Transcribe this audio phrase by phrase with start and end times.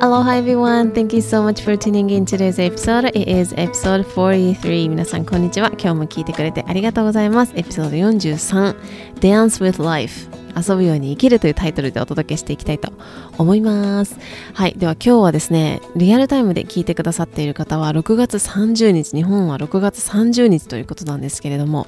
[0.00, 0.92] Aloha everyone.
[0.92, 3.04] Thank you so much for tuning in today's episode.
[3.14, 4.88] It is episode 43.
[4.88, 5.68] 皆さんこんにちは。
[5.72, 7.52] 今日も聞いてくれてありがとうございます。
[7.54, 8.76] エピソード43
[9.20, 12.92] Dance with Life 遊ぶように生きるというタイトルでお届けしていきたいと
[13.36, 14.16] 思います。
[14.54, 14.74] はい。
[14.74, 21.86] では今日はですね、リアルタイムで聞いてくださっている方は6月30日、日本は6月30日ということなんですけれども、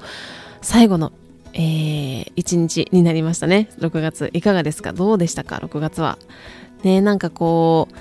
[0.61, 1.11] 最後の
[1.55, 3.69] えー、1日になりましたね。
[3.79, 4.29] 6月。
[4.33, 4.91] いかがですか？
[4.91, 6.17] どうでしたか ?6 月は。
[6.83, 7.95] ねなんかこう、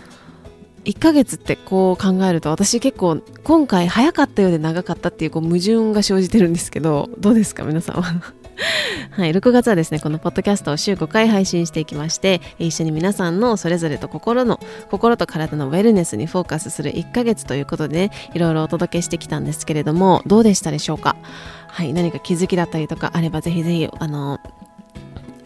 [0.84, 8.22] 1ヶ月ってこう考えると私結構今回早かったようで長かったっていうこう矛盾が生じてるんですけどどうですか皆さんは？
[9.12, 14.60] はい、6月はですねこのポッドキャストを週5回配信していきまして一緒に皆さんのそれぞれと心の
[14.91, 21.16] 心と体のウェルネスにフォーカスする1ヶ月ということでねいろいろお届けしてきたんですけれどもどうでしたでしょうか？
[21.69, 24.38] はい何か気づきだったりとかあればぜひぜひあの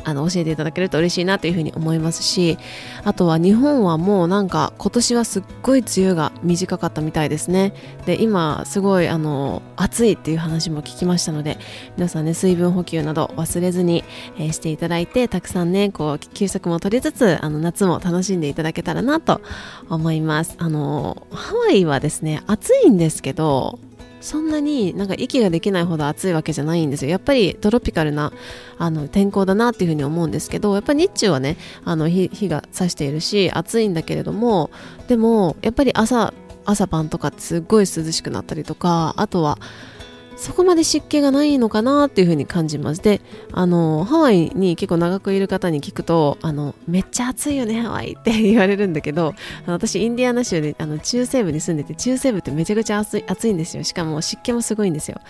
[0.06, 2.58] あの教えていただけると嬉しいなというふうに思いますし
[3.02, 7.74] あとは日本はもうなんか今年はすっごい梅雨が短かったみたいですね。
[8.06, 11.58] で今すごいあの暑いっていう話も聞きましたので
[11.96, 14.04] 皆さんね水分補給など忘れずに、
[14.38, 19.40] えー、していただいてたくさんねこう休息も取りつつあの夏も楽しんでいただけたらなと
[19.90, 20.54] 思います。
[20.58, 23.80] あのハワイはですね暑いんですけど
[24.26, 27.10] そんなになんか息ができないほど暑いわけじゃないんですよ。
[27.12, 28.32] やっぱりトロピカルな
[28.76, 34.70] あの天候だなっていうふうに思うんですけど、やっぱり日中はね、あの日が差しているし、暑いんだけれども、
[35.06, 39.58] でもやっぱり朝、朝晩とかってすっごい涼しくなったりとか、あとは
[40.36, 43.02] そこまで湿気がないのかなっていうふうに感じます。
[43.02, 43.20] で、
[43.52, 49.34] あの、ハワイに結構長くいる方に聞くと、あの、めっちゃ暑いよね、ハワイって言われるんだけど、
[49.66, 53.82] 私、インディアナ州で、あの、中西部に住んでて、中西部ってめちゃくちゃ暑い暑いんですよ。
[53.82, 55.20] しかも湿気もすごいんですよ。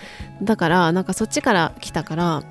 [0.43, 2.43] だから、なんかそっちから来たから、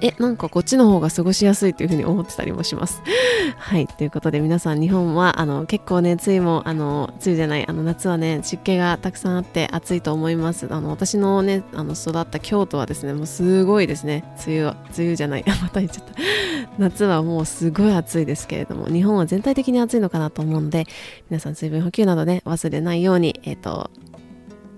[0.00, 3.02] え、なんかこっちの方が過ごしやすいというふうに思ってたりもします。
[3.56, 3.86] はい。
[3.86, 10.66] ということで皆さん日本はあの結構ね、梅雨も、あの、梅雨じゃない、あの夏はね、湿気がたくさんあって暑いと思います。
[10.70, 14.24] あの、私のね、あの育った京都はですね、もうすごいですね。
[14.46, 16.12] 梅雨は、梅雨じゃない、 また言っちゃった。
[16.78, 20.86] 夏はもうすごい暑いですけれども、日本は全体的に暑いのかなと思うので、
[21.30, 23.90] 皆さん水分補給などね、忘れないように、えっ、ー、と、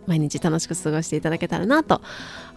[0.09, 2.01] 毎日楽しく過ごしていただけたらなと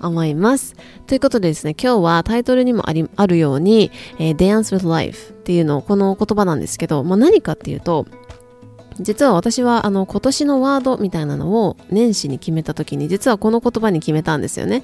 [0.01, 0.75] 思います。
[1.05, 8.07] ということでですね、今日はタイトルにもありあるように、えー、Dance with Life っていうのを、この言葉なんですけど、まあ、何かっていうと、
[8.99, 14.83] 実は私はあの今年のワードみたいなのを年始に決めた時に実はこの言葉に決めたんですよね。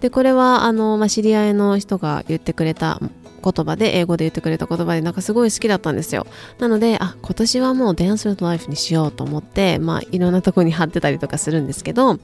[0.00, 3.00] でこれはあの、まあ、知り合いの人が言ってくれた
[3.42, 6.26] 言葉で英語で言ってくれた言葉でなんかすごい好きだったんですよ。
[6.58, 12.18] なのであ今年はもう Dance with Life にしようと思ってまあいろんなとこに貼ってたりとかするんですけど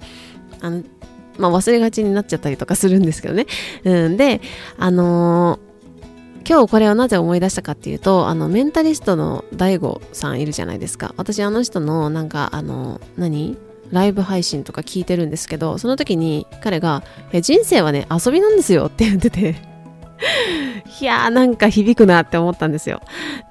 [0.60, 0.82] あの
[1.38, 3.46] まあ忘れがちになっちゃったりとかするんですけどね。
[3.84, 4.16] うん。
[4.16, 4.40] で
[4.78, 5.74] あのー
[6.46, 11.14] 今日これをなぜ思い出したかっていうとあのメンタリストの DAIGO さんいるじゃないですか。
[11.16, 13.56] 私あの人のなんかあの何？
[13.90, 17.02] ライブ配信とか聞いてるんですけどその時に彼が
[17.40, 19.56] 「人生はね遊びなんですよ」って言ってて。
[21.00, 23.00] いやーなんか響くなって思ったんですよ。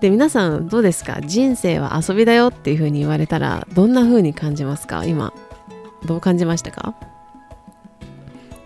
[0.01, 1.19] で、皆さんどうですか？
[1.21, 5.05] 人生は遊びだよっていう風に言われたらどんな風に感じますか？
[5.05, 5.33] 今。
[6.05, 6.95] どう感じましたか？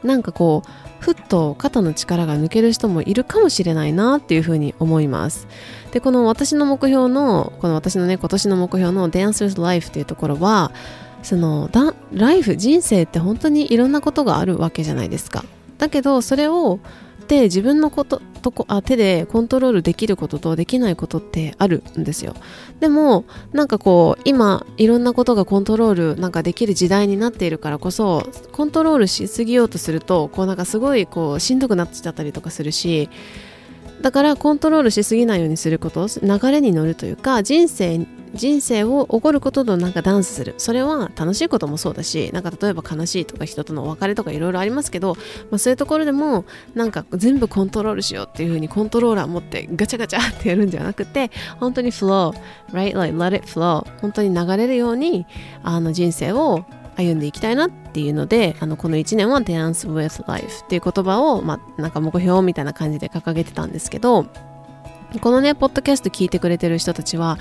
[0.04, 0.70] なんかこう、
[1.00, 5.48] ふっと肩の力が抜ける人もいるかもしれないなっていう風に思います。
[5.92, 10.72] で、この私の目標の、この私のね、今年の目標の Dance with Life っていうところは、
[11.24, 15.44] そのだライフ人生って本当にいろんなことがあるわけじゃないですか
[15.78, 16.80] だけどそれを
[17.28, 22.36] って自分のこととこあ手でコントロールできることとできないことってあるんですよ。
[22.80, 28.24] でもなんかこう今いろんなことがコントロールなんかできる時代になっているからこそ
[28.54, 33.10] コントロールしすぎようとするとこうなんかすごいこうしんどくなっちゃったりとかするし
[34.02, 40.56] だからコントロールしすぎないようにすること流れに乗るというか人生人生を起こることとなんかダンスする。
[40.58, 45.16] それは楽しいこともそうだしなんか例えば悲しいとか人とのお別れとかいろいろありますけど、
[45.50, 46.46] まあ、そういうところでも
[46.76, 52.34] なんか全部コントロールしようっていう風にコントローラー持ってガチャガチャってやるんじゃなくて本当に flow
[52.72, 52.98] right?
[52.98, 53.86] Like let it flow.
[54.02, 55.26] 本当に流れるように
[55.64, 56.66] あの人生を
[56.98, 64.26] 歩んでいきたいなっていうのであのこの1年は Dance with Life っていう言葉を、まあ、なんか目標みたいな感じで掲げてたんですけど
[65.22, 67.38] このね、ポッドキャスト聞いてくれてる人たちは、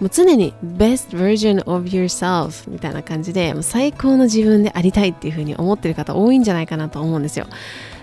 [0.00, 7.46] もう常に best version of yourself みたいな感じで、もう最高の自分でありたいっていうふうに思ってる方多いんじゃないかなと思うんですよ。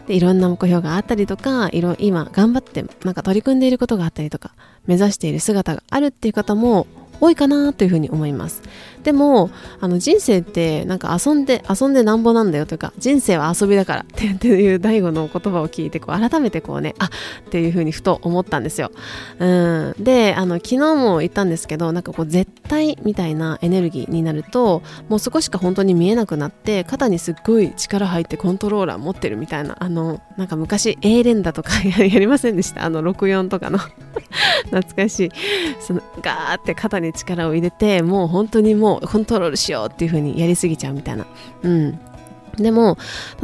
[0.07, 4.53] でいろんな目標があったりとか、いろ今頑張ってなんか取り組んでいることがあったりとか、
[4.87, 6.87] 目指している姿があるっていう方も
[7.19, 8.63] 多いかなというふうに思います。
[9.03, 9.49] でも
[9.79, 17.09] あの人生ってなんか遊んで遊んでなんぼなんだよとか人生は遊びだからっていう大悟の言葉を聞いてこう改めてこうねあっ
[17.49, 18.91] ていうふうにふと思ったんですよ、
[19.39, 32.85] うん、であの昨日も言ったんですけどなんかこう絶対みたいなエネルギーになるともうそこしか本当に見えなくなって肩にすっごい力入ってコントローラー持ってるみたいなあのなんか昔 A 連打とか やりませんでした？
[32.85, 33.79] あの64とかの。
[34.71, 35.29] 懐かしい。
[35.79, 41.25] そのガーって肩に力を入れてもう本当にもうコントロールしようっていう風にやりすぎちゃうみたいな。
[41.63, 41.99] うん。
[42.57, 42.97] でも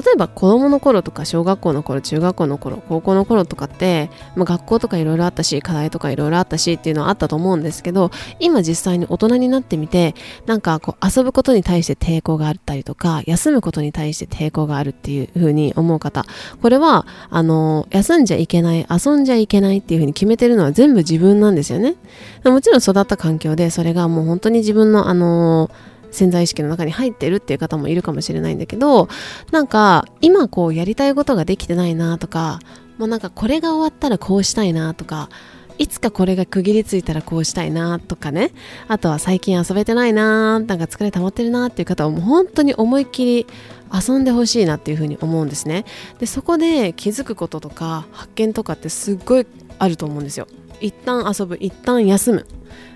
[0.03, 10.15] 例えば子供の頃とか小学校の頃中学校の頃高校の頃とかって、まあ、学校とかいろいろあったし課題とかいろいろあったしっていうのはあったと思うんですけど今実際に大人になってみて
[10.45, 16.25] なんかこう遊ぶことに対して抵抗があったりとか休むことに対して抵抗があるっていうふうに思う方
[16.61, 21.95] これはあの休んじゃいけない遊んじゃいけないっていうふうに決めてるのは全部自分なんですよね。
[22.43, 25.69] もちろん育った環境でそれがもう本当に自分のあの
[26.11, 29.07] 潜在意識の中に入ってるっていう方もいるかもしれないんだけど
[29.51, 32.59] なんか今こうやりたいことができてないなとか
[32.97, 35.29] もうなんかこれが終わったらこうしたいなとか
[35.77, 38.51] いつかこれが区切りついたらこうしたいなとかね。
[38.87, 43.47] あとは最近遊べてないななんか疲れ溜まってるなっていう方はもう本当に思いっきり
[43.93, 45.85] 遊んでほしいなっていうふうに思うんですね。
[46.19, 49.45] でそこで気づくこととか発見とかってすっごい
[49.77, 50.47] あると思うんですよ。
[50.81, 52.47] 一旦遊ぶ一旦休む。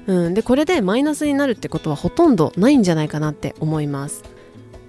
[0.07, 4.23] うん、でこれでマイナスになるってことはほとんどないんじゃないかなって思います。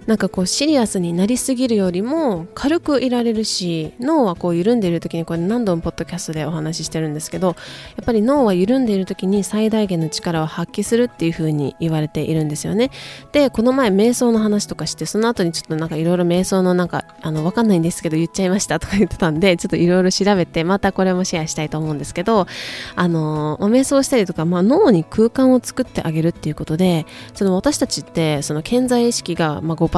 [0.06, 7.54] なんかこうシリアスになりすぎるよりも軽くいられるし脳はこう緩んでいる時にこれ何度もポッドキャストでお話ししてるんですけどや
[8.02, 12.90] っぱり脳は緩んでいる時に最大限の力を発揮するっていう風に言われているんですよね。
[13.32, 22.46] でこの前瞑想の話とかしてその後にちょっとなんかいろいろ瞑想のなんかあのわかんないんですけど言っちゃいましたとか言ってたんでちょっといろいろ調べてまたこれもシェアしたいと思うんですけど
[22.96, 29.91] あの瞑想したりとか、まあ、脳に空間を作ってあげるっていうことでその私たちってその潜在意識がまあ5%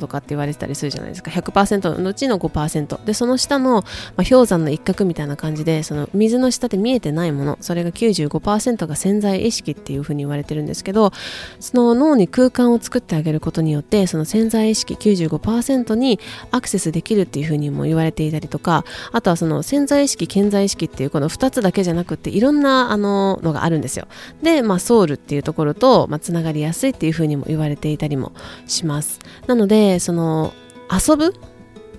[0.00, 1.30] とかって言われてたりするじゃないですか。
[1.30, 3.82] 100%のうちの5%でその下の、
[4.16, 7.58] まあ、氷山の一角みたいな感じでその水の下で見えてないもの。
[7.60, 11.12] それが95%が潜在意識っていうふうに言われてるんですけど
[11.58, 16.20] その脳に空間を作ってあげることによってその潜在意識95%に
[16.50, 24.06] アクセスできるっていうふうにも言われていたりとかあとはその潜在意識潜在意識っていうこの2つだけじゃなくていろんなあののがあるんですよ。
[24.42, 28.32] で、まあ、ソウルっていうところと、まあ、つながりやすいっていうふうにも言われていたりも
[28.66, 29.18] します。
[29.46, 30.52] なのでその
[30.90, 31.34] 遊ぶ、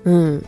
[0.03, 0.41] うん、っ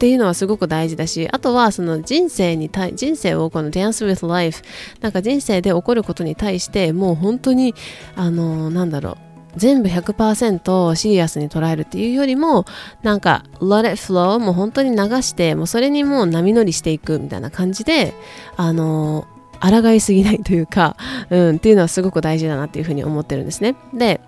[0.00, 4.62] ていうのはすごく大事だしあとはその人生に対人生をこの Dance with Life
[5.00, 7.74] なんか人生で起こることに対してもう本当に
[8.16, 9.30] あのなんだろう。
[9.56, 12.66] 全部100%シリアスに捉えるっていうよりも
[13.02, 18.14] なんか let it flow もう本当に流してもうそれにもう波乗りしていくみたいな感じで
[18.56, 19.26] あの
[19.60, 20.96] 抗いすぎないというか、
[21.28, 23.74] うん、っていうのはすごく大事だなっていうふうに思ってるんですね。
[23.92, 24.20] で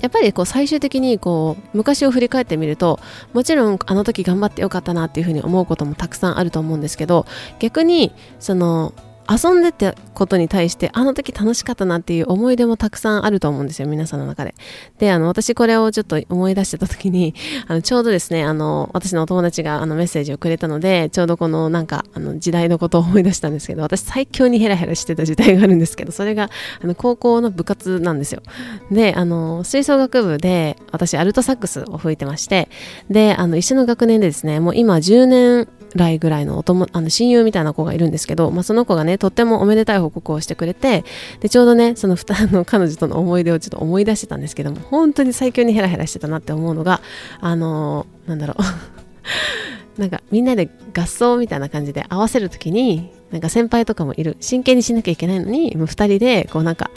[0.00, 3.00] やっぱりこう最終的にこう昔を振り返ってみると
[3.32, 7.26] もちろんあの時頑張ってよかったなっていうふうに思うこともたくさんあると思うんですけど
[7.58, 8.92] 逆にその
[9.28, 14.54] 遊んでってことに対してあの時楽しかったなっていう思い出もたくさんあると思うんですよ皆さんの中で。
[14.98, 17.34] であの私これをちょっと思い出してた時に
[17.66, 26.50] あのちょうどですねあの私のお友達があのメッセージをくれたのでちょうどこのなんかあの時代のことを思い出したんですけど私最強にヘラヘラしてた時代があるんですけどそれが
[26.82, 28.42] あの高校の部活なんですよ。
[28.90, 32.68] であの吹奏楽部で私アルトサックスを吹いてまして
[33.10, 41.04] であの一緒の学年でですねもう今10年来ぐらいのお友あの親友みたいな子がいるんですけど、まあ、その子がねとってもおめでたい報告をしてくれて
[41.40, 47.00] でちょうどねその2の 彼女との思い出をちょっと思い出してたんですけども本当に最強にヘラヘラしてたなって思うのが
[47.40, 48.62] あのー、なんだろう。
[50.00, 54.36] なんかみんなで合奏みたいな感じで合わせる時になんか先輩とかもいる。
[54.40, 56.90] 真剣にしなきゃいけないのにもう2人でこうなんか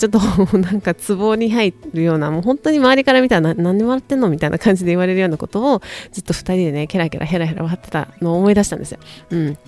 [0.00, 0.18] ちょっと
[0.58, 8.98] なんか壺に入るようなもう本当に周りから見たら何で笑ってんのみたいな感じで言われるようなことをずっと2人でねケラケラヘラヘラ笑ってたのを思い出したんですよ。
[9.30, 9.58] うん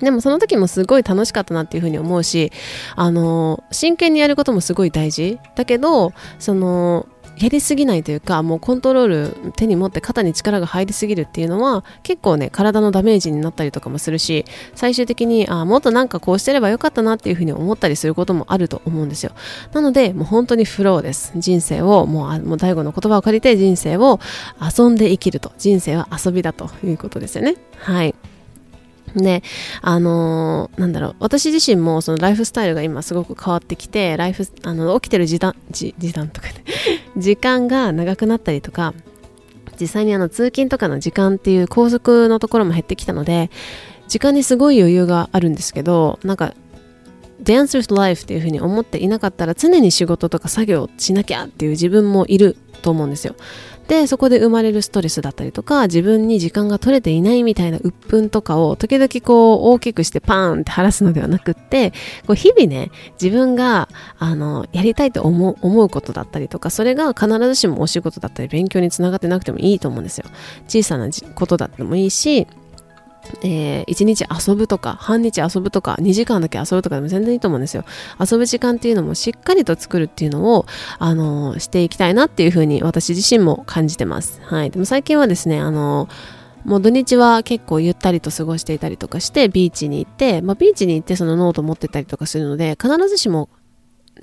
[0.00, 2.52] でもその時もすごい楽しかったなっていうふうに思うし、
[2.96, 5.38] あの、真剣にやることもすごい大事。
[5.56, 7.06] だけど、その、
[7.40, 14.44] やりすぎないというかもうコントロール手に持って肩に力が入りすぎるっていうのは結構ね体のダメージになったりとかもするし
[14.74, 19.32] 最終的にあもっとなんかこうしてればよかったなっていうふうに思ったりすることもあると思うんですよ。
[19.72, 21.32] なのでもう本当にフローです。
[21.36, 24.20] 人生をもうもう大悟の言葉を借りて人生を
[24.60, 25.52] 遊んで生きると。
[25.56, 27.56] 人生は遊びだということですよね。
[27.76, 28.14] はい。
[29.16, 29.42] で、
[29.82, 36.48] あのー、なんだろう、私自身もそのライフスタイルが今すごく変わってきて、ライフ、あの、起きてる時短、時時短とか、
[37.20, 38.94] 時間が長くなったりとか、
[39.80, 43.50] 実際にあの通勤とかの時間っていう高速のところも減ってきたので、
[44.08, 46.54] 時間にすごい余裕があるんですけど、なんか
[47.42, 53.36] dance with life っていうふうに思っていなかったら常に仕事とか作業しなきゃっていう自分もいると思うんですよ。
[53.90, 61.90] でそこで生まれるストレスだったりとか自分に時間が取れていないみたいな鬱憤とかを時々こう大きくしてパーンって晴らすのではなくって
[62.24, 63.88] こう日々ね自分が
[64.20, 70.26] あのやりたいと思う思うことだったりとかそれが必ずしもお仕事だったり勉強につながってなくてもいいと思うんですよ。
[70.68, 72.46] 小さなことだってもいいし
[73.42, 77.84] えー、1日遊ぶとか、半日遊ぶとか、2時間だけ遊ぶとかでも全然いいと思うんですよ。
[78.18, 80.66] 遊ぶ時間っていうのもしっかりと作るっていうのを、
[80.98, 84.40] あのー、していきたいなっていうふうに私自身も感じてます。
[84.44, 84.70] はい。
[84.70, 93.48] でも最近はですね、あのーもう土日は結構ゆったりと過ごしていたりとかしてビーチに行って、まあ、ビーチに行ってそのノート持ってたりとかするので必ずしも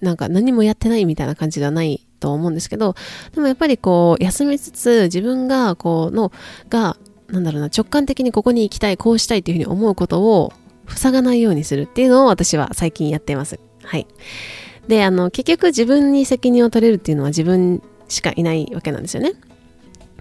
[0.01, 2.95] なんか何もやってないみたいな感じではないと思うんですけど
[3.33, 6.31] でもやっぱりこう休みつつ自分がこうの
[6.69, 6.97] が
[7.29, 10.53] なんだろうな、直感的にここに行きたい、こうしたいっていうふうに思うことを
[10.87, 13.59] 塞がないようにするっていうのを私は最近やっています。
[13.83, 14.07] はい。
[14.87, 19.33] で、あの、結局自分に責任を取れるっていうのは自分しかいないわけなんですよね。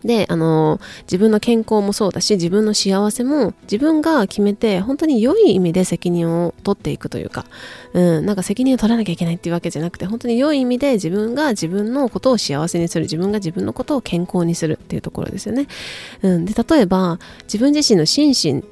[0.07, 7.45] で、あの、自分の健康もそうだし、自分の幸せも自分が決めて、本当に良い意味で責任を取っていくというか、
[7.93, 15.67] うん、なんか責任を取らなきゃいけないっていうわけじゃなくて、本当に良い意味で自分が自分のことを幸せにする、自分が自分のことを健康にするっていうところですよね。
[16.23, 18.65] うん、で、例えば、自分自身の心身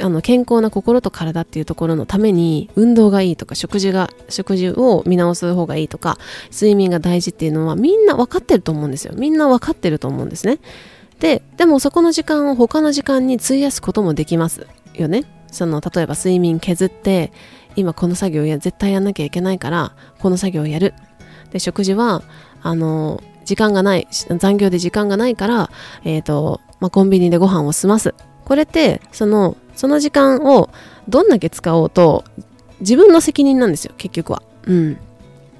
[0.00, 6.18] あの健康な心と体っていうところのために運動がいいとか食事が食事を見直す方がいいとか
[6.50, 9.14] 睡眠が大事っていうのはみんな分かってると思うんですよ。
[9.16, 10.58] みんな分かってると思うんですね。
[11.20, 15.24] ででもそこの時間を他の時間に費やすこともできますよね。
[15.50, 17.32] その例えば睡眠削って
[17.76, 20.94] 今この作業や絶対やんなきゃいけないからこの作業をやる。
[21.50, 22.22] で食事は
[22.62, 25.70] あの時間がない残業で時間がないから
[26.04, 28.14] え、ー、と、まあ、コンビニでご飯を済ます。
[28.46, 30.70] これってそのその時間を
[31.08, 32.24] どんだけ使おうと
[32.80, 34.42] 自分の責任なんですよ結局は。
[34.62, 34.96] うん。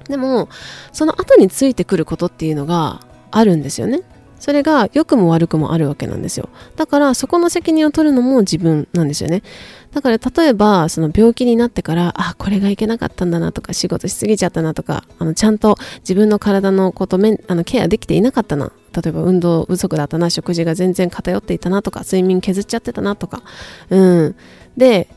[0.07, 0.47] でも
[0.93, 4.01] その後についてくることっていうのがあるんですよね。
[4.39, 6.47] それが良くも悪くもあるわけなんですよ。
[6.77, 9.43] だからそこの責任を取るのも自分なんですよね。
[9.91, 18.71] だから例えばその病気になってからあこれがいけなかったんだなとか仕事しすぎちゃったなとかあのちゃんと自分の体のことめあのケアできていなかったな。
[19.01, 23.43] 例えば運動不足だったな食事が全然偏っていたなとか睡眠削っちゃってたなとか。
[23.89, 24.35] うん。
[24.75, 25.07] で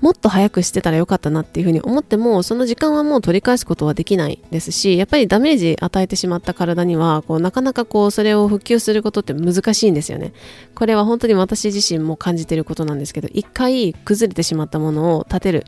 [0.00, 10.32] もっと早くしてたらよかったなっていうふうに思ってもその時間はもう取り返すことはできないですしやっぱりダメージ与えてしまった体にはこうなかなかこうそれを復旧することって難しいんですよね。
[10.74, 15.64] これは本当に私自身も感じてることなんですけど一回崩れてしまったものを立てる。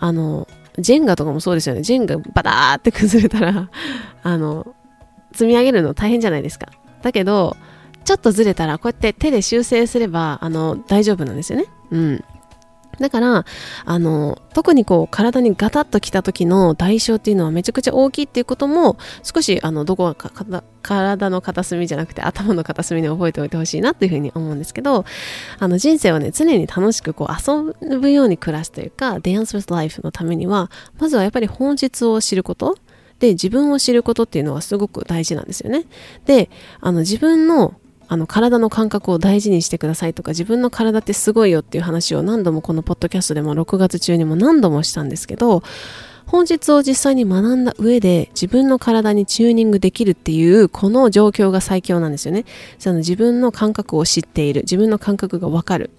[0.00, 0.46] あの
[0.78, 1.82] ジェンガとかもそうですよね。
[1.82, 3.70] ジェンガバターって崩れたら
[4.22, 4.76] あの
[5.38, 6.68] 積み上げるの大変じゃないですか。
[7.02, 7.56] だけど
[8.04, 11.66] ちょっとずれたらこうやって手で修正すればあの大丈夫なんですよね。
[11.90, 12.24] うん。
[12.98, 13.44] だから、
[13.84, 20.32] あの、特にこう、体にガタッときた時の代償っていうのはめちゃくちゃ大きいっていうことも、少し、あの、どこか
[20.82, 25.04] 体の片隅じゃなくて頭の片隅に覚えておいてほしいなっていうふうに思うんですけど、
[25.58, 32.76] あの、人生をね、常に楽しくこう、遊ぶように暮らすというか、dance with life のためには、まずはやっぱり本質を知ること、
[33.20, 35.86] で、自分を知ることっていうのはすごく大事なんですよね。
[36.26, 37.74] で、あの、自分の
[38.10, 45.62] あの体の感覚を大事にしてくださいとか自分の体ってすごいよっていう話を何度もこのポッドキャストでも6月中にも何度もしたんですけど
[46.28, 52.44] 本日を実際に学んだ上で自分の体にチューニングできるっていうこの状況が最強なんですよね。
[52.78, 55.90] その自分の感覚を知っている自分の感覚がわかる。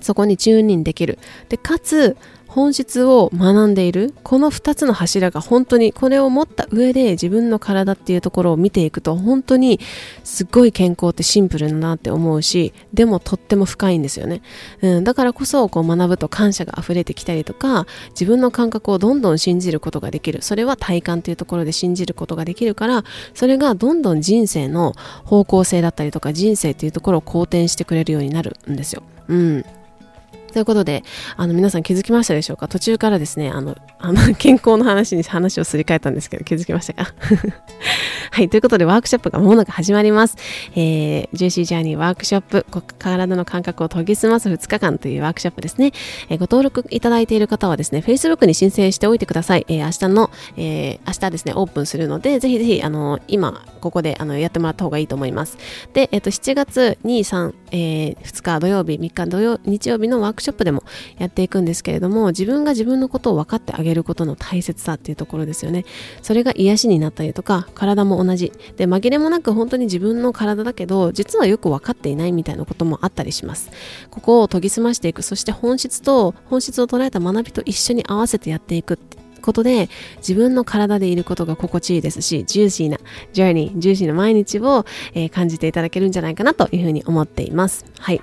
[0.00, 1.18] そこにチューニングできる。
[1.50, 2.16] でかつ
[2.54, 9.80] 本質を学んでいるこの2つの柱が本当にこれを持った上で自分の体っていうところを見ていくと本当に
[10.22, 14.40] すっごい健康ってシンプルだなって思うしでもとっても深いんですよね、
[14.82, 20.40] うん、だからこそこう学ぶと感謝が溢れてきたりとか自分の感覚をどんどん信じることができる。
[20.40, 24.92] それは体感というところで信じることができるからそれがどんどん人生の
[25.24, 29.02] 方向性だったりとか人生っていうところを好転してくれるようになるんですよ。
[29.26, 29.64] うん。
[30.54, 31.02] ということで、
[31.36, 32.68] あの、皆さん気づきましたでしょうか？
[32.68, 37.12] 途中からですね、あの、あの、 健康の話に話をすり替えたんですけど、気づきましたか？
[38.30, 40.36] はい、ということで、ワークショップがもなく始まります。
[40.76, 42.64] えー、ジューシージャーニーワークショップ、
[42.98, 45.92] 体の感覚を研ぎ澄ます2日間というワークショップですね。
[46.28, 49.66] えー、ご登録いただいている方はですね、Facebook に申請しておいてください。
[49.68, 55.58] えー、明日の、えー、明日ですね、オープンするので、ぜひぜひ、あの、今、ここで、あの、やってもらった方がいいと思います。
[55.92, 60.84] で、えっ、と、7月2、3、えー、2日土曜日、3日土曜、日曜日のワークショップショップでも
[61.18, 65.84] やっていくんですけれども自分が自分のことを分かってあげることの大切さっていうところですよね。
[66.22, 68.52] それが癒しになったりとか体も同じ。
[68.76, 73.70] で紛れもなく本当に自分の体だけど実はよく分かっていないみたいなこともあったりします。
[74.10, 75.22] ここを研ぎ澄ましていく。
[75.22, 82.98] そして本質と本質を捉えた学びと一緒に合わせてやっていくってことで自分の体でいることが心地いいですしジューシーな
[83.32, 87.84] ジャーニージューシーな毎日を、えー、感じていただけるんじゃないかなというふうに思っています。
[87.98, 88.22] はい。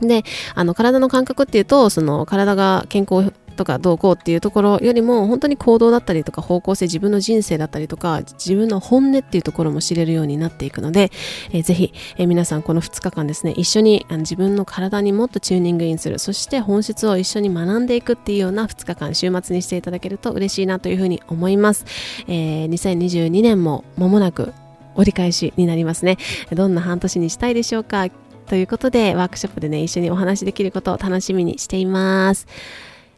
[0.00, 0.24] で
[0.54, 11.10] あの体の感覚っていうとその体が健康とかどうこうっていうところよりも本当に行動だったりとか方向性自分の人生だったりとか自分の本音っていうところも知れるようになっていくので、
[11.52, 16.18] えー、ぜひ、えー、皆さんこの2日間ですね一緒にあの自分の体にもっとチューニングインする。
[16.18, 21.84] そして本質を一緒に学んでいくっていうような2日間週末にしていただけると嬉しいなというふうに思います、
[22.26, 24.52] えー、2022年も間もなく
[24.96, 26.18] 折り返しになりますね。
[26.52, 28.08] どんな半年にしたいでしょうか？
[28.46, 32.46] ということでワークショップでね一緒にお話できることを楽しみにしています。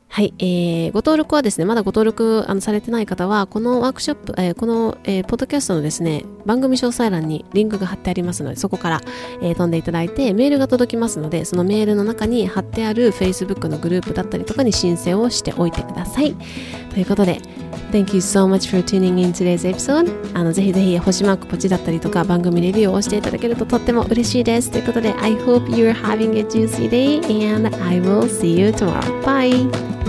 [0.09, 9.01] はい、えー、ご登録はですね、まだご登録あのされてない方は、このワークショップ、えー、この、えー、ポッドキャストのですね、番組詳細欄にリンクが貼ってありますので、そこから、
[9.43, 16.35] えー、飛んでいただいて、メールが届きますので、そのメールの中に貼ってある Facebook のグループだったりとかに申請をしておいてください。
[16.95, 17.41] ということで、
[17.93, 20.11] Thank you so much for tuning in today's episode.
[20.35, 24.71] あのぜひぜひ星マークポチだったりとか番組レビューをしていただけるととっても嬉しいです。
[24.71, 29.23] ということで、I hope you're having a juicy day and I will see you tomorrow.
[29.23, 30.06] Bye!